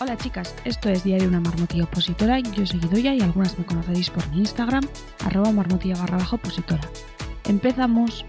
Hola 0.00 0.16
chicas, 0.16 0.54
esto 0.64 0.90
es 0.90 1.02
Diario 1.02 1.26
una 1.26 1.40
marmotilla 1.40 1.82
opositora, 1.82 2.38
yo 2.38 2.64
soy 2.64 2.78
Idoya 2.78 3.14
y 3.14 3.20
algunas 3.20 3.58
me 3.58 3.66
conoceréis 3.66 4.10
por 4.10 4.30
mi 4.30 4.38
Instagram, 4.38 4.84
arroba 5.24 5.50
marmotilla 5.50 5.96
barra 5.96 6.18
baja 6.18 6.36
opositora. 6.36 6.88
Empezamos. 7.48 8.24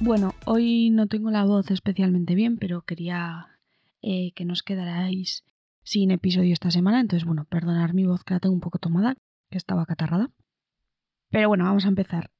Bueno, 0.00 0.34
hoy 0.44 0.90
no 0.90 1.06
tengo 1.06 1.30
la 1.30 1.44
voz 1.44 1.70
especialmente 1.70 2.34
bien, 2.34 2.58
pero 2.58 2.82
quería 2.82 3.60
eh, 4.02 4.32
que 4.32 4.44
nos 4.44 4.64
quedarais 4.64 5.44
sin 5.84 6.10
episodio 6.10 6.52
esta 6.52 6.72
semana, 6.72 7.00
entonces 7.00 7.24
bueno, 7.24 7.44
perdonar 7.44 7.94
mi 7.94 8.04
voz 8.04 8.24
que 8.24 8.34
la 8.34 8.40
tengo 8.40 8.56
un 8.56 8.60
poco 8.60 8.80
tomada, 8.80 9.14
que 9.50 9.58
estaba 9.58 9.86
catarrada. 9.86 10.32
Pero 11.28 11.46
bueno, 11.46 11.62
vamos 11.62 11.84
a 11.84 11.88
empezar. 11.90 12.32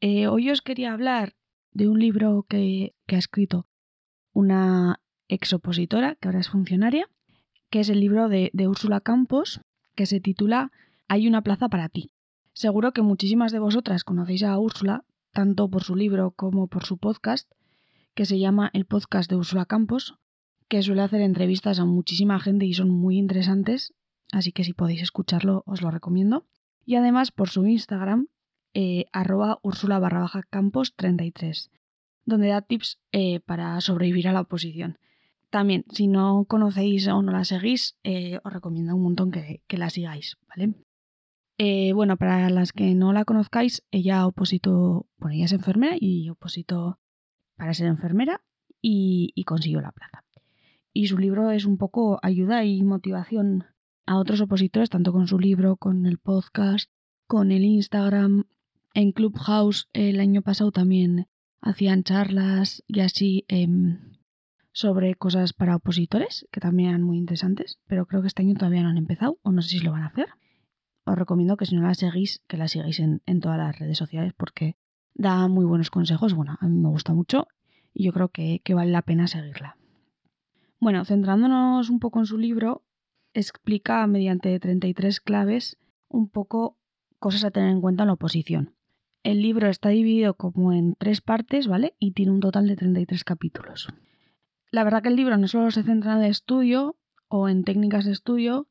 Eh, 0.00 0.26
hoy 0.26 0.50
os 0.50 0.60
quería 0.60 0.92
hablar 0.92 1.36
de 1.70 1.86
un 1.86 2.00
libro 2.00 2.46
que, 2.48 2.96
que 3.06 3.14
ha 3.14 3.20
escrito 3.20 3.68
una 4.32 5.01
exopositora, 5.34 6.16
que 6.16 6.28
ahora 6.28 6.40
es 6.40 6.48
funcionaria, 6.48 7.08
que 7.70 7.80
es 7.80 7.88
el 7.88 8.00
libro 8.00 8.28
de, 8.28 8.50
Úrsula 8.68 9.00
Campos, 9.00 9.60
que 9.94 10.06
se 10.06 10.20
titula 10.20 10.70
Hay 11.08 11.26
una 11.26 11.42
plaza 11.42 11.68
para 11.68 11.88
ti. 11.88 12.10
Seguro 12.52 12.92
que 12.92 13.02
muchísimas 13.02 13.50
de 13.50 13.58
vosotras 13.58 14.04
conocéis 14.04 14.42
a 14.42 14.58
Úrsula, 14.58 15.04
tanto 15.32 15.70
por 15.70 15.82
su 15.82 15.96
libro 15.96 16.32
como 16.32 16.66
por 16.66 16.84
su 16.84 16.98
podcast, 16.98 17.50
que 18.14 18.26
se 18.26 18.38
llama 18.38 18.70
El 18.74 18.84
podcast 18.84 19.30
de 19.30 19.36
Úrsula 19.36 19.64
Campos, 19.64 20.16
que 20.68 20.82
suele 20.82 21.02
hacer 21.02 21.22
entrevistas 21.22 21.78
a 21.78 21.86
muchísima 21.86 22.38
gente 22.40 22.66
y 22.66 22.74
son 22.74 22.90
muy 22.90 23.16
interesantes, 23.16 23.94
así 24.32 24.52
que 24.52 24.64
si 24.64 24.74
podéis 24.74 25.02
escucharlo 25.02 25.62
os 25.66 25.80
lo 25.80 25.90
recomiendo. 25.90 26.44
Y 26.84 26.96
además 26.96 27.30
por 27.30 27.48
su 27.48 27.64
Instagram, 27.66 28.28
eh, 28.74 29.06
arroba 29.12 29.60
Úrsula 29.62 29.98
barra 29.98 30.20
baja 30.20 30.42
campos 30.42 30.94
33, 30.96 31.70
donde 32.26 32.48
da 32.48 32.60
tips 32.60 33.00
eh, 33.12 33.40
para 33.40 33.80
sobrevivir 33.80 34.28
a 34.28 34.32
la 34.32 34.42
oposición. 34.42 34.98
También, 35.52 35.84
si 35.90 36.08
no 36.08 36.46
conocéis 36.48 37.06
o 37.08 37.20
no 37.20 37.30
la 37.30 37.44
seguís, 37.44 37.98
eh, 38.04 38.40
os 38.42 38.50
recomiendo 38.50 38.96
un 38.96 39.02
montón 39.02 39.30
que, 39.30 39.60
la 39.68 39.90
sigáis, 39.90 40.38
¿vale? 40.48 40.72
Eh, 41.58 41.92
bueno, 41.92 42.16
para 42.16 42.48
las 42.48 42.72
que 42.72 42.94
no 42.94 43.12
la 43.12 43.26
conozcáis, 43.26 43.84
ella 43.90 44.26
opositó, 44.26 45.06
bueno, 45.18 45.34
ella 45.34 45.44
es 45.44 45.52
enfermera 45.52 45.96
y 46.00 46.30
opositó 46.30 46.98
para 47.58 47.74
ser 47.74 47.88
enfermera 47.88 48.40
y, 48.80 49.32
y 49.34 49.44
consiguió 49.44 49.82
la 49.82 49.92
plaza. 49.92 50.24
Y 50.94 51.08
su 51.08 51.18
libro 51.18 51.50
es 51.50 51.66
un 51.66 51.76
poco 51.76 52.18
ayuda 52.22 52.64
y 52.64 52.82
motivación 52.82 53.66
a 54.06 54.16
otros 54.16 54.40
opositores, 54.40 54.88
tanto 54.88 55.12
con 55.12 55.26
su 55.26 55.38
libro, 55.38 55.76
con 55.76 56.06
el 56.06 56.16
podcast, 56.16 56.90
con 57.26 57.52
el 57.52 57.62
Instagram. 57.62 58.44
En 58.94 59.12
Clubhouse 59.12 59.90
el 59.92 60.18
año 60.18 60.40
pasado 60.40 60.72
también 60.72 61.28
hacían 61.60 62.04
charlas 62.04 62.82
y 62.88 63.00
así 63.00 63.44
eh, 63.48 63.68
sobre 64.72 65.14
cosas 65.14 65.52
para 65.52 65.76
opositores, 65.76 66.46
que 66.50 66.60
también 66.60 66.90
eran 66.90 67.02
muy 67.02 67.18
interesantes, 67.18 67.78
pero 67.86 68.06
creo 68.06 68.22
que 68.22 68.28
este 68.28 68.42
año 68.42 68.54
todavía 68.54 68.82
no 68.82 68.88
han 68.88 68.98
empezado, 68.98 69.38
o 69.42 69.52
no 69.52 69.62
sé 69.62 69.70
si 69.70 69.80
lo 69.80 69.92
van 69.92 70.02
a 70.02 70.06
hacer. 70.06 70.28
Os 71.04 71.16
recomiendo 71.16 71.56
que 71.56 71.66
si 71.66 71.74
no 71.74 71.82
la 71.82 71.94
seguís, 71.94 72.42
que 72.46 72.56
la 72.56 72.68
sigáis 72.68 73.00
en, 73.00 73.40
todas 73.40 73.58
las 73.58 73.78
redes 73.78 73.98
sociales 73.98 74.32
porque 74.36 74.76
da 75.14 75.48
muy 75.48 75.64
buenos 75.64 75.90
consejos. 75.90 76.34
Bueno, 76.34 76.56
a 76.60 76.68
mí 76.68 76.78
me 76.78 76.88
gusta 76.88 77.12
mucho 77.12 77.48
y 77.92 78.04
yo 78.04 78.12
creo 78.12 78.28
que, 78.28 78.60
que 78.64 78.74
vale 78.74 78.92
la 78.92 79.02
pena 79.02 79.26
seguirla. 79.26 79.76
Bueno, 80.78 81.04
centrándonos 81.04 81.90
un 81.90 82.00
poco 82.00 82.20
en 82.20 82.26
su 82.26 82.38
libro, 82.38 82.84
explica 83.34 84.06
mediante 84.06 84.58
33 84.58 85.20
claves 85.20 85.78
un 86.08 86.28
poco 86.28 86.78
cosas 87.18 87.44
a 87.44 87.50
tener 87.50 87.70
en 87.70 87.80
cuenta 87.80 88.04
en 88.04 88.08
la 88.08 88.14
oposición. 88.14 88.74
El 89.22 89.42
libro 89.42 89.68
está 89.68 89.90
dividido 89.90 90.34
como 90.34 90.72
en 90.72 90.94
tres 90.94 91.20
partes, 91.20 91.68
¿vale? 91.68 91.94
Y 91.98 92.12
tiene 92.12 92.32
un 92.32 92.40
total 92.40 92.66
de 92.66 92.76
33 92.76 93.22
capítulos. 93.22 93.88
La 94.72 94.84
verdad 94.84 95.02
que 95.02 95.10
el 95.10 95.16
libro 95.16 95.36
no 95.36 95.46
solo 95.48 95.70
se 95.70 95.82
centra 95.82 96.14
en 96.14 96.22
el 96.22 96.30
estudio 96.30 96.96
o 97.28 97.48
en 97.50 97.62
técnicas 97.62 98.06
de 98.06 98.12
estudio, 98.12 98.68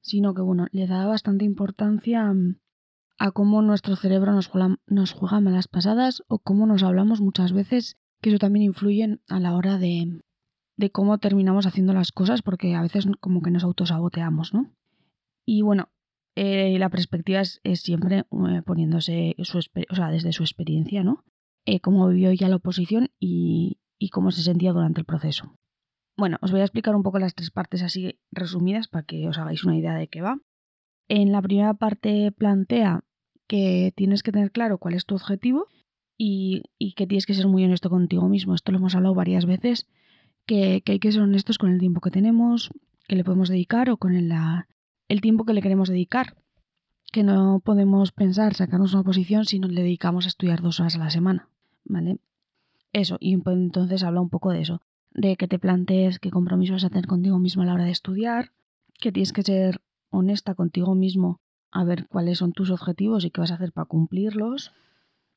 sino 0.00 0.34
que 0.34 0.40
bueno, 0.40 0.66
le 0.72 0.86
da 0.86 1.06
bastante 1.06 1.44
importancia 1.44 2.24
mm, 2.32 2.56
a 3.18 3.30
cómo 3.32 3.60
nuestro 3.60 3.94
cerebro 3.94 4.32
nos 4.32 4.46
juega, 4.46 4.78
nos 4.86 5.14
malas 5.42 5.68
pasadas 5.68 6.22
o 6.26 6.38
cómo 6.38 6.66
nos 6.66 6.82
hablamos 6.82 7.20
muchas 7.20 7.52
veces, 7.52 7.98
que 8.22 8.30
eso 8.30 8.38
también 8.38 8.64
influye 8.64 9.18
a 9.28 9.40
la 9.40 9.54
hora 9.54 9.76
de, 9.76 10.22
de 10.78 10.90
cómo 10.90 11.18
terminamos 11.18 11.66
haciendo 11.66 11.92
las 11.92 12.12
cosas, 12.12 12.40
porque 12.40 12.74
a 12.74 12.80
veces 12.80 13.06
como 13.20 13.42
que 13.42 13.50
nos 13.50 13.62
autosaboteamos, 13.62 14.54
¿no? 14.54 14.72
Y 15.44 15.60
bueno, 15.60 15.90
eh, 16.34 16.78
la 16.78 16.88
perspectiva 16.88 17.42
es, 17.42 17.60
siempre 17.74 18.20
eh, 18.20 18.62
poniéndose 18.64 19.36
su, 19.42 19.58
o 19.58 19.94
sea, 19.94 20.10
desde 20.10 20.32
su 20.32 20.44
experiencia, 20.44 21.04
¿no? 21.04 21.24
Eh, 21.66 21.80
cómo 21.80 22.08
vivió 22.08 22.32
ya 22.32 22.48
la 22.48 22.56
oposición 22.56 23.10
y, 23.20 23.81
y 24.02 24.08
cómo 24.08 24.32
se 24.32 24.42
sentía 24.42 24.72
durante 24.72 25.00
el 25.00 25.06
proceso. 25.06 25.56
Bueno, 26.16 26.36
os 26.40 26.50
voy 26.50 26.60
a 26.60 26.64
explicar 26.64 26.96
un 26.96 27.04
poco 27.04 27.20
las 27.20 27.36
tres 27.36 27.52
partes 27.52 27.82
así 27.82 28.18
resumidas 28.32 28.88
para 28.88 29.04
que 29.04 29.28
os 29.28 29.38
hagáis 29.38 29.62
una 29.62 29.76
idea 29.76 29.94
de 29.94 30.08
qué 30.08 30.20
va. 30.20 30.40
En 31.06 31.30
la 31.30 31.40
primera 31.40 31.74
parte 31.74 32.32
plantea 32.32 33.04
que 33.46 33.92
tienes 33.94 34.24
que 34.24 34.32
tener 34.32 34.50
claro 34.50 34.78
cuál 34.78 34.94
es 34.94 35.06
tu 35.06 35.14
objetivo 35.14 35.68
y, 36.18 36.64
que 36.96 37.06
tienes 37.06 37.26
que 37.26 37.34
ser 37.34 37.46
muy 37.46 37.64
honesto 37.64 37.90
contigo 37.90 38.28
mismo. 38.28 38.54
Esto 38.56 38.72
lo 38.72 38.78
hemos 38.78 38.96
hablado 38.96 39.14
varias 39.14 39.46
veces, 39.46 39.86
que, 40.46 40.82
hay 40.84 40.98
que 40.98 41.12
ser 41.12 41.22
honestos 41.22 41.58
con 41.58 41.70
el 41.70 41.78
tiempo 41.78 42.00
que 42.00 42.10
tenemos, 42.10 42.70
que 43.06 43.14
le 43.14 43.22
podemos 43.22 43.50
dedicar 43.50 43.88
o 43.88 43.98
con 43.98 44.16
el, 44.16 44.32
el 45.08 45.20
tiempo 45.20 45.44
que 45.44 45.54
le 45.54 45.62
queremos 45.62 45.88
dedicar. 45.88 46.34
Que 47.12 47.22
no 47.22 47.60
podemos 47.64 48.10
pensar 48.10 48.54
sacarnos 48.54 48.94
una 48.94 49.04
posición 49.04 49.44
si 49.44 49.60
nos 49.60 49.70
le 49.70 49.82
dedicamos 49.82 50.24
a 50.24 50.28
estudiar 50.28 50.60
dos 50.60 50.80
horas 50.80 50.96
a 50.96 50.98
la 50.98 51.10
semana. 51.10 51.48
¿Vale? 51.84 52.18
Eso, 52.92 53.16
y 53.20 53.36
pues 53.38 53.56
entonces 53.56 54.02
habla 54.02 54.20
un 54.20 54.28
poco 54.28 54.50
de 54.50 54.60
eso, 54.60 54.82
de 55.10 55.36
que 55.36 55.48
te 55.48 55.58
plantees 55.58 56.18
qué 56.18 56.30
compromiso 56.30 56.74
vas 56.74 56.84
a 56.84 56.90
tener 56.90 57.06
contigo 57.06 57.38
mismo 57.38 57.62
a 57.62 57.66
la 57.66 57.74
hora 57.74 57.84
de 57.84 57.90
estudiar, 57.90 58.52
que 59.00 59.12
tienes 59.12 59.32
que 59.32 59.42
ser 59.42 59.80
honesta 60.10 60.54
contigo 60.54 60.94
mismo 60.94 61.40
a 61.70 61.84
ver 61.84 62.06
cuáles 62.06 62.38
son 62.38 62.52
tus 62.52 62.70
objetivos 62.70 63.24
y 63.24 63.30
qué 63.30 63.40
vas 63.40 63.50
a 63.50 63.54
hacer 63.54 63.72
para 63.72 63.86
cumplirlos. 63.86 64.72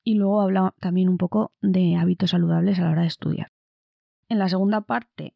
Y 0.03 0.15
luego 0.15 0.41
habla 0.41 0.75
también 0.79 1.09
un 1.09 1.17
poco 1.17 1.51
de 1.61 1.95
hábitos 1.95 2.31
saludables 2.31 2.77
a 2.77 2.83
la 2.83 2.91
hora 2.91 3.01
de 3.01 3.07
estudiar. 3.07 3.51
En 4.27 4.37
la 4.37 4.49
segunda 4.49 4.81
parte 4.81 5.33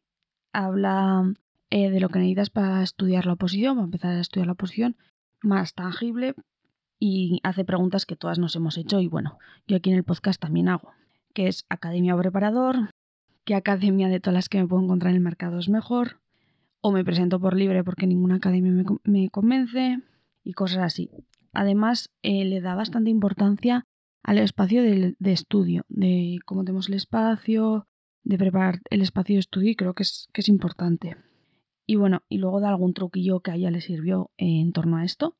habla 0.52 1.32
eh, 1.70 1.90
de 1.90 2.00
lo 2.00 2.08
que 2.08 2.18
necesitas 2.18 2.50
para 2.50 2.82
estudiar 2.82 3.26
la 3.26 3.32
oposición, 3.32 3.76
para 3.76 3.84
empezar 3.84 4.12
a 4.12 4.20
estudiar 4.20 4.46
la 4.46 4.52
oposición, 4.52 4.96
más 5.42 5.74
tangible 5.74 6.34
y 6.98 7.40
hace 7.42 7.64
preguntas 7.64 8.04
que 8.04 8.16
todas 8.16 8.38
nos 8.38 8.54
hemos 8.56 8.76
hecho 8.76 9.00
y 9.00 9.08
bueno, 9.08 9.38
yo 9.66 9.78
aquí 9.78 9.90
en 9.90 9.96
el 9.96 10.04
podcast 10.04 10.40
también 10.40 10.68
hago 10.68 10.92
que 11.32 11.48
es 11.48 11.64
academia 11.68 12.14
o 12.14 12.18
preparador, 12.18 12.90
qué 13.44 13.54
academia 13.54 14.08
de 14.08 14.20
todas 14.20 14.34
las 14.34 14.48
que 14.48 14.58
me 14.58 14.66
puedo 14.66 14.82
encontrar 14.82 15.10
en 15.10 15.16
el 15.16 15.22
mercado 15.22 15.58
es 15.58 15.68
mejor, 15.68 16.20
o 16.80 16.92
me 16.92 17.04
presento 17.04 17.40
por 17.40 17.56
libre 17.56 17.84
porque 17.84 18.06
ninguna 18.06 18.36
academia 18.36 18.72
me, 19.04 19.28
convence, 19.30 19.98
y 20.42 20.52
cosas 20.52 20.78
así. 20.78 21.10
Además, 21.52 22.10
eh, 22.22 22.44
le 22.44 22.60
da 22.60 22.74
bastante 22.74 23.10
importancia 23.10 23.84
al 24.22 24.38
espacio 24.38 24.82
de, 24.82 25.16
estudio, 25.20 25.84
de 25.88 26.38
cómo 26.44 26.64
tenemos 26.64 26.88
el 26.88 26.94
espacio, 26.94 27.86
de 28.22 28.38
preparar 28.38 28.80
el 28.90 29.02
espacio 29.02 29.36
de 29.36 29.40
estudio, 29.40 29.70
y 29.70 29.76
creo 29.76 29.94
que 29.94 30.04
es, 30.04 30.28
que 30.32 30.40
es 30.40 30.48
importante. 30.48 31.16
Y 31.86 31.96
bueno, 31.96 32.22
y 32.28 32.38
luego 32.38 32.60
da 32.60 32.68
algún 32.68 32.94
truquillo 32.94 33.40
que 33.40 33.50
a 33.50 33.56
ella 33.56 33.70
le 33.70 33.80
sirvió 33.80 34.30
en 34.36 34.72
torno 34.72 34.98
a 34.98 35.04
esto. 35.04 35.36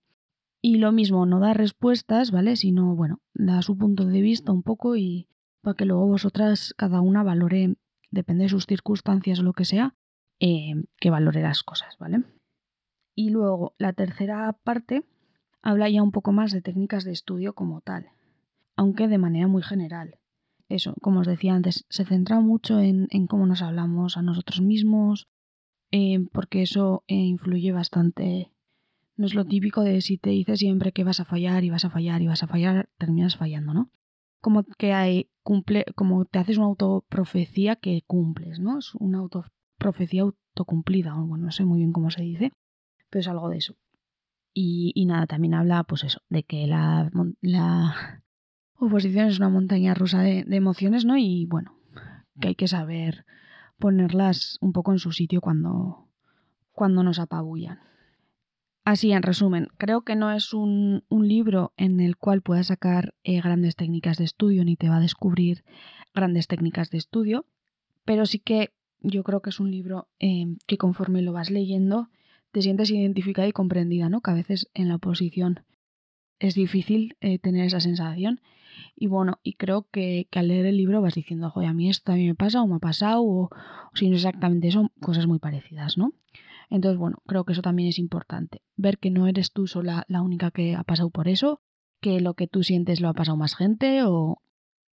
Y 0.62 0.76
lo 0.76 0.92
mismo, 0.92 1.24
no 1.24 1.40
da 1.40 1.54
respuestas, 1.54 2.32
¿vale? 2.32 2.56
Sino, 2.56 2.94
bueno, 2.96 3.20
da 3.34 3.62
su 3.62 3.78
punto 3.78 4.04
de 4.04 4.20
vista 4.20 4.52
un 4.52 4.62
poco 4.62 4.96
y, 4.96 5.28
para 5.62 5.74
que 5.74 5.84
luego 5.84 6.06
vosotras 6.06 6.74
cada 6.76 7.00
una 7.00 7.22
valore, 7.22 7.76
depende 8.10 8.44
de 8.44 8.50
sus 8.50 8.66
circunstancias 8.66 9.40
o 9.40 9.42
lo 9.42 9.52
que 9.52 9.64
sea, 9.64 9.94
eh, 10.40 10.74
que 10.98 11.10
valore 11.10 11.42
las 11.42 11.62
cosas, 11.62 11.98
¿vale? 11.98 12.24
Y 13.14 13.30
luego 13.30 13.74
la 13.78 13.92
tercera 13.92 14.52
parte 14.64 15.04
habla 15.62 15.88
ya 15.88 16.02
un 16.02 16.12
poco 16.12 16.32
más 16.32 16.52
de 16.52 16.62
técnicas 16.62 17.04
de 17.04 17.12
estudio 17.12 17.54
como 17.54 17.80
tal, 17.82 18.10
aunque 18.76 19.08
de 19.08 19.18
manera 19.18 19.46
muy 19.46 19.62
general. 19.62 20.18
Eso, 20.68 20.94
como 21.02 21.20
os 21.20 21.26
decía 21.26 21.54
antes, 21.54 21.84
se 21.88 22.04
centra 22.04 22.40
mucho 22.40 22.78
en, 22.80 23.08
cómo 23.26 23.44
nos 23.44 23.60
hablamos 23.60 24.16
a 24.16 24.22
nosotros 24.22 24.60
mismos, 24.60 25.28
eh, 25.90 26.20
porque 26.32 26.62
eso 26.62 27.02
eh, 27.08 27.16
influye 27.16 27.72
bastante. 27.72 28.52
No 29.16 29.26
es 29.26 29.34
lo 29.34 29.44
típico 29.44 29.82
de 29.82 30.00
si 30.00 30.16
te 30.16 30.30
dices 30.30 30.60
siempre 30.60 30.92
que 30.92 31.04
vas 31.04 31.20
a 31.20 31.24
fallar 31.24 31.64
y 31.64 31.70
vas 31.70 31.84
a 31.84 31.90
fallar 31.90 32.22
y 32.22 32.28
vas 32.28 32.42
a 32.42 32.46
fallar, 32.46 32.88
terminas 32.96 33.36
fallando, 33.36 33.74
¿no? 33.74 33.90
Como 34.40 34.64
que 34.64 34.92
hay, 34.92 35.30
cumple, 35.42 35.84
como 35.94 36.24
te 36.24 36.38
haces 36.38 36.58
una 36.58 36.66
autoprofecía 36.66 37.76
que 37.76 38.02
cumples, 38.06 38.58
¿no? 38.58 38.78
Es 38.78 38.94
una 38.94 39.18
autoprofecía 39.18 40.22
autocumplida, 40.22 41.14
bueno, 41.14 41.46
no 41.46 41.50
sé 41.50 41.64
muy 41.64 41.78
bien 41.78 41.92
cómo 41.92 42.10
se 42.10 42.22
dice, 42.22 42.52
pero 43.10 43.20
es 43.20 43.28
algo 43.28 43.48
de 43.48 43.58
eso. 43.58 43.76
Y, 44.52 45.04
nada, 45.06 45.26
también 45.26 45.54
habla, 45.54 45.84
pues 45.84 46.04
eso, 46.04 46.20
de 46.28 46.42
que 46.42 46.66
la, 46.66 47.10
la 47.40 48.22
oposición 48.78 49.28
es 49.28 49.38
una 49.38 49.48
montaña 49.48 49.94
rusa 49.94 50.22
de, 50.22 50.44
de 50.44 50.56
emociones, 50.56 51.04
¿no? 51.04 51.16
Y 51.16 51.46
bueno, 51.46 51.78
que 52.40 52.48
hay 52.48 52.54
que 52.54 52.68
saber 52.68 53.24
ponerlas 53.78 54.58
un 54.60 54.72
poco 54.72 54.92
en 54.92 54.98
su 54.98 55.12
sitio 55.12 55.40
cuando, 55.40 56.08
cuando 56.72 57.02
nos 57.02 57.18
apabullan. 57.18 57.80
Así, 58.84 59.12
en 59.12 59.22
resumen, 59.22 59.68
creo 59.76 60.02
que 60.02 60.16
no 60.16 60.32
es 60.32 60.54
un, 60.54 61.04
libro 61.10 61.72
en 61.76 62.00
el 62.00 62.16
cual 62.16 62.40
puedas 62.40 62.68
sacar 62.68 63.14
eh, 63.24 63.40
grandes 63.40 63.76
técnicas 63.76 64.16
de 64.16 64.24
estudio 64.24 64.64
ni 64.64 64.76
te 64.76 64.88
va 64.88 64.96
a 64.96 65.00
descubrir 65.00 65.64
grandes 66.14 66.48
técnicas 66.48 66.90
de 66.90 66.98
estudio, 66.98 67.46
pero 68.04 68.26
sí 68.26 68.38
que 68.38 68.72
yo 69.00 69.22
creo 69.22 69.42
que 69.42 69.50
es 69.50 69.60
un 69.60 69.70
libro 69.70 70.08
eh, 70.18 70.56
que 70.66 70.78
conforme 70.78 71.22
lo 71.22 71.32
vas 71.32 71.50
leyendo 71.50 72.08
te 72.52 72.62
sientes 72.62 72.90
identificada 72.90 73.46
y 73.46 73.52
comprendida, 73.52 74.08
¿no? 74.08 74.22
Que 74.22 74.30
a 74.32 74.34
veces 74.34 74.68
en 74.74 74.88
la 74.88 74.96
oposición 74.96 75.64
es 76.38 76.54
difícil 76.54 77.16
eh, 77.20 77.38
tener 77.38 77.66
esa 77.66 77.80
sensación. 77.80 78.40
Y 78.96 79.06
bueno, 79.06 79.38
y 79.42 79.54
creo 79.54 79.86
que, 79.90 80.26
al 80.32 80.48
leer 80.48 80.66
el 80.66 80.76
libro 80.76 81.02
vas 81.02 81.14
diciendo, 81.14 81.50
joder, 81.50 81.68
a 81.68 81.74
mí 81.74 81.88
esto 81.88 82.06
también 82.06 82.30
me 82.30 82.34
pasa 82.34 82.62
o 82.62 82.66
me 82.66 82.76
ha 82.76 82.80
pasado, 82.80 83.22
o, 83.22 83.44
o 83.44 83.50
si 83.94 84.08
no 84.08 84.16
exactamente 84.16 84.68
eso, 84.68 84.90
cosas 85.00 85.26
muy 85.26 85.38
parecidas, 85.38 85.96
¿no? 85.96 86.12
Entonces, 86.70 86.98
bueno, 86.98 87.18
creo 87.26 87.44
que 87.44 87.52
eso 87.52 87.62
también 87.62 87.88
es 87.88 87.98
importante. 87.98 88.62
Ver 88.76 88.98
que 88.98 89.10
no 89.10 89.26
eres 89.26 89.52
tú 89.52 89.66
sola 89.66 90.04
la 90.08 90.22
única 90.22 90.50
que 90.50 90.76
ha 90.76 90.84
pasado 90.84 91.10
por 91.10 91.28
eso, 91.28 91.60
que 92.00 92.20
lo 92.20 92.34
que 92.34 92.46
tú 92.46 92.62
sientes 92.62 93.00
lo 93.00 93.08
ha 93.08 93.14
pasado 93.14 93.36
más 93.36 93.56
gente 93.56 94.04
o, 94.04 94.40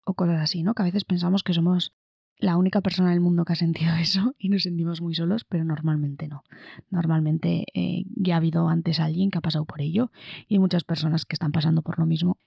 cosas 0.03 0.41
así, 0.41 0.62
¿no? 0.62 0.73
Que 0.73 0.81
a 0.81 0.85
veces 0.85 1.06
pensamos 1.06 1.41
que 1.41 1.53
somos 1.53 1.94
la 2.38 2.57
única 2.57 2.81
persona 2.81 3.12
del 3.12 3.21
mundo 3.21 3.45
que 3.45 3.53
ha 3.53 3.56
sentido 3.56 3.94
eso 4.01 4.35
y 4.38 4.50
nos 4.50 4.63
sentimos 4.63 5.01
muy 5.01 5.15
solos, 5.15 5.45
pero 5.45 5.63
normalmente 5.63 6.27
no. 6.27 6.44
Normalmente 6.89 7.65
eh, 7.73 8.03
ya 8.15 8.35
ha 8.35 8.38
habido 8.38 8.68
antes 8.68 9.00
alguien 9.00 9.31
que 9.31 9.38
ha 9.38 9.41
pasado 9.41 9.63
por 9.63 9.81
ello 9.81 10.12
y 10.50 10.56
hay 10.56 10.59
muchas 10.59 10.83
personas 10.83 11.25
que 11.25 11.35
están 11.35 11.53
pasando 11.53 11.81
por 11.81 11.97
lo 11.97 12.06
mismo. 12.06 12.38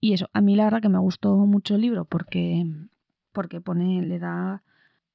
Y 0.00 0.14
eso, 0.14 0.30
a 0.32 0.40
mí 0.40 0.56
la 0.56 0.64
verdad 0.64 0.80
que 0.80 0.88
me 0.88 0.98
gustó 0.98 1.36
mucho 1.36 1.74
el 1.74 1.82
libro 1.82 2.06
porque, 2.06 2.64
porque 3.32 3.60
pone, 3.60 4.02
le 4.02 4.18
da 4.18 4.62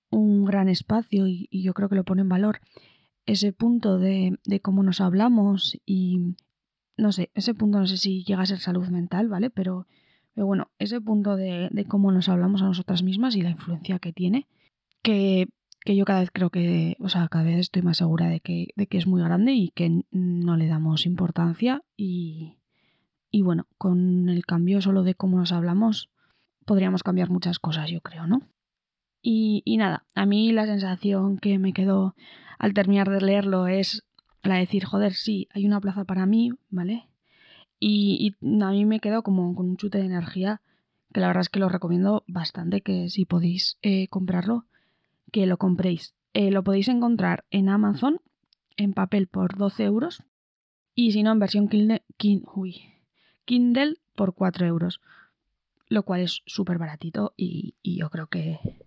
un 0.10 0.46
gran 0.46 0.70
espacio 0.70 1.28
y, 1.28 1.50
yo 1.52 1.74
creo 1.74 1.90
que 1.90 1.96
lo 1.96 2.04
pone 2.04 2.22
en 2.22 2.30
valor 2.30 2.62
ese 3.28 3.54
punto 3.54 4.00
de, 4.00 4.40
de 4.46 4.60
cómo 4.60 4.82
nos 4.82 5.00
hablamos 5.00 5.78
y 5.86 6.36
no 6.98 7.12
sé, 7.12 7.30
ese 7.36 7.54
punto 7.54 7.80
no 7.80 7.86
sé 7.86 7.98
si 7.98 8.24
llega 8.24 8.42
a 8.42 8.48
ser 8.48 8.60
salud 8.60 8.88
mental, 8.88 9.28
¿vale? 9.30 9.52
Pero 9.52 9.86
pero 10.38 10.46
bueno, 10.46 10.70
ese 10.78 11.02
punto 11.02 11.36
de, 11.36 11.86
cómo 11.88 12.12
nos 12.12 12.30
hablamos 12.30 12.62
a 12.62 12.66
nosotras 12.66 13.02
mismas 13.02 13.36
y 13.36 13.42
la 13.42 13.50
influencia 13.50 13.98
que 13.98 14.14
tiene, 14.14 14.46
que, 15.02 15.48
yo 15.84 16.06
cada 16.06 16.20
vez 16.20 16.30
creo 16.32 16.52
que, 16.52 16.96
o 17.00 17.10
sea, 17.10 17.28
cada 17.28 17.44
vez 17.44 17.58
estoy 17.58 17.82
más 17.82 17.98
segura 17.98 18.28
de 18.30 18.40
que, 18.40 18.68
de 18.76 18.86
que 18.86 19.00
es 19.00 19.08
muy 19.08 19.20
grande 19.20 19.54
y 19.54 19.70
que 19.70 20.04
no 20.12 20.56
le 20.56 20.68
damos 20.68 21.08
importancia 21.08 21.82
y, 21.96 22.60
y 23.32 23.42
bueno, 23.42 23.66
con 23.80 24.30
el 24.30 24.46
cambio 24.46 24.80
solo 24.80 25.02
de 25.02 25.16
cómo 25.16 25.40
nos 25.40 25.52
hablamos 25.52 26.12
podríamos 26.66 27.02
cambiar 27.02 27.32
muchas 27.32 27.58
cosas, 27.58 27.90
yo 27.90 28.02
creo, 28.02 28.28
¿no? 28.28 28.44
Y, 29.30 29.76
nada, 29.76 30.06
a 30.16 30.26
mí 30.26 30.54
la 30.54 30.66
sensación 30.66 31.38
que 31.38 31.60
me 31.60 31.74
quedó 31.74 32.16
al 32.60 32.74
terminar 32.74 33.10
de 33.10 33.20
leerlo 33.20 33.68
es 33.68 34.06
la 34.42 34.54
de 34.54 34.62
decir, 34.62 34.86
joder, 34.86 35.16
sí, 35.16 35.50
hay 35.54 35.66
una 35.66 35.82
plaza 35.82 36.06
para 36.06 36.26
mí, 36.26 36.54
¿vale? 36.70 37.10
Y, 37.78 38.38
a 38.42 38.72
mí 38.72 38.86
me 38.86 39.02
quedo 39.02 39.24
como 39.24 39.54
con 39.54 39.68
un 39.68 39.76
chute 39.76 39.98
de 39.98 40.06
energía 40.06 40.62
que 41.12 41.20
la 41.20 41.28
verdad 41.28 41.42
es 41.42 41.50
que 41.50 41.60
lo 41.60 41.68
recomiendo 41.68 42.24
bastante 42.26 42.80
que 42.80 43.10
si 43.10 43.26
podéis 43.26 43.78
eh, 43.82 44.08
comprarlo, 44.08 44.66
que 45.34 45.46
lo 45.46 45.58
compréis. 45.58 46.14
Eh, 46.34 46.50
lo 46.50 46.64
podéis 46.64 46.88
encontrar 46.88 47.44
en 47.52 47.68
Amazon 47.68 48.22
en 48.78 48.94
papel 48.94 49.28
por 49.28 49.58
12 49.58 49.84
euros 49.84 50.24
y 50.96 51.12
si 51.12 51.22
no 51.22 51.34
en 51.34 51.40
versión 51.40 51.68
Kindle, 51.68 52.06
Kindle 53.44 53.96
por 54.16 54.36
4 54.36 54.68
euros, 54.68 55.02
lo 55.90 56.04
cual 56.04 56.22
es 56.22 56.44
súper 56.46 56.78
baratito 56.78 57.34
y, 57.36 57.76
yo 57.84 58.10
creo 58.10 58.28
que, 58.28 58.87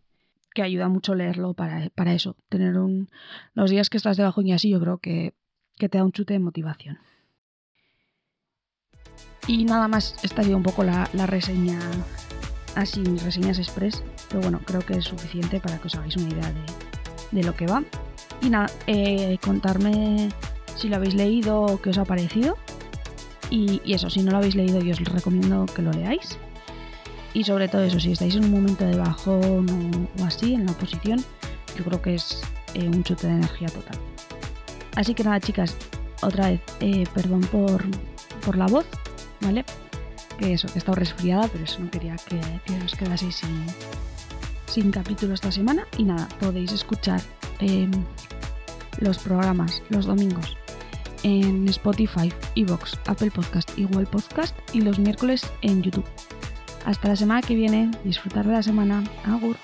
que 0.55 0.62
ayuda 0.62 0.88
mucho 0.88 1.14
leerlo 1.14 1.55
para, 1.55 1.91
para, 1.91 2.12
eso. 2.12 2.37
Tener 2.49 2.79
un, 2.79 3.08
los 3.55 3.70
días 3.70 3.91
que 3.91 3.97
estás 3.97 4.17
debajo 4.17 4.43
y 4.43 4.52
así 4.52 4.70
yo 4.70 4.81
creo 4.81 4.99
que, 4.99 5.35
que 5.79 5.88
te 5.88 5.99
da 5.99 6.05
un 6.05 6.12
chute 6.12 6.35
de 6.35 6.41
motivación. 6.41 6.99
Y 9.47 9.64
nada 9.64 9.88
más, 9.88 10.14
estaría 10.23 10.56
un 10.56 10.62
poco 10.62 10.85
la, 10.85 11.06
reseña, 11.26 11.81
así 12.76 13.00
mis 13.00 13.23
reseñas 13.23 13.58
express, 13.58 14.02
pero 14.29 14.43
bueno, 14.43 14.61
creo 14.64 14.81
que 14.81 14.94
es 14.94 15.05
suficiente 15.05 15.58
para 15.61 15.79
que 15.79 15.88
os 15.88 15.94
hagáis 15.97 16.17
una 16.17 16.29
idea 16.29 16.53
de, 17.32 17.43
lo 17.43 17.56
que 17.56 17.67
va. 17.67 17.82
Y 18.43 18.50
nada, 18.50 18.70
eh, 18.87 19.38
contarme 19.43 20.29
si 20.76 20.88
lo 20.88 20.96
habéis 20.96 21.14
leído 21.14 21.62
o 21.62 21.81
qué 21.81 21.91
os 21.91 21.99
ha 21.99 22.05
parecido. 22.05 22.56
Y, 23.50 23.81
eso, 23.93 24.08
si 24.08 24.23
no 24.23 24.31
lo 24.31 24.37
habéis 24.37 24.55
leído, 24.55 24.81
yo 24.81 24.93
os 24.93 25.00
recomiendo 25.00 25.67
que 25.67 25.82
lo 25.82 25.91
leáis. 25.91 26.38
Y 27.32 27.44
sobre 27.44 27.69
todo 27.69 27.82
eso, 27.82 28.00
si 28.00 28.12
estáis 28.12 28.35
en 28.35 28.44
un 28.44 28.50
momento 28.50 28.85
de 28.85 28.97
bajón 28.97 30.09
o, 30.19 30.25
así, 30.25 30.55
en 30.55 30.67
la 30.67 30.73
oposición, 30.73 31.25
yo 31.77 31.85
creo 31.85 32.03
que 32.03 32.15
es 32.17 32.43
eh, 32.75 32.88
un 32.88 33.05
chute 33.05 33.27
de 33.27 33.35
energía 33.35 33.69
total. 33.69 33.99
Así 34.97 35.15
que 35.15 35.23
nada, 35.23 35.38
chicas, 35.41 35.77
otra 36.23 36.50
vez, 36.50 36.61
eh, 36.81 37.05
perdón 37.15 37.43
por, 37.43 37.85
por 38.44 38.56
la 38.56 38.67
voz, 38.67 38.87
¿vale? 39.41 39.65
Que 40.38 40.55
eso, 40.55 40.67
que 40.69 40.75
he 40.75 40.79
estado 40.79 40.97
resfriada, 40.97 41.49
pero 41.49 41.65
eso 41.65 41.79
no 41.81 41.91
quería 41.91 42.17
que, 42.17 42.41
os 42.85 42.94
quedaseis 42.94 43.37
sin, 43.37 43.67
sin 44.67 44.91
capítulo 44.91 45.35
esta 45.35 45.53
semana. 45.53 45.87
Y 45.99 46.05
nada, 46.05 46.29
podéis 46.41 46.73
escuchar 46.73 47.21
em, 47.61 47.91
los 48.99 49.19
programas 49.19 49.82
los 49.88 50.06
domingos 50.06 50.56
en 51.23 51.69
Spotify, 51.69 52.32
Evox, 52.56 52.99
Apple 53.06 53.31
Podcast 53.31 53.71
y 53.79 53.85
Google 53.85 54.06
Podcast 54.06 54.56
y 54.73 54.81
los 54.81 54.99
miércoles 54.99 55.43
en 55.62 55.82
YouTube. 55.82 56.05
Hasta 56.85 57.09
la 57.09 57.17
semana 57.17 57.43
que 57.43 57.55
viene, 57.55 57.91
disfrutar 58.05 58.47
de 58.47 58.53
la 58.53 58.62
semana. 58.62 59.05
Agur. 59.25 59.56